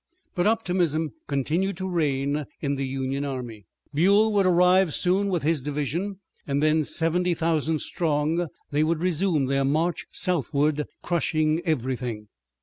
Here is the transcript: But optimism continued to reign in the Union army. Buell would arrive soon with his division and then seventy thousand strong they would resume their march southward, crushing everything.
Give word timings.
But 0.33 0.47
optimism 0.47 1.11
continued 1.27 1.77
to 1.77 1.87
reign 1.87 2.47
in 2.59 2.73
the 2.73 2.87
Union 2.87 3.23
army. 3.23 3.67
Buell 3.93 4.31
would 4.33 4.47
arrive 4.47 4.95
soon 4.95 5.27
with 5.27 5.43
his 5.43 5.61
division 5.61 6.17
and 6.47 6.63
then 6.63 6.83
seventy 6.83 7.35
thousand 7.35 7.81
strong 7.81 8.47
they 8.71 8.83
would 8.83 9.03
resume 9.03 9.45
their 9.45 9.63
march 9.63 10.07
southward, 10.11 10.85
crushing 11.03 11.61
everything. 11.65 12.29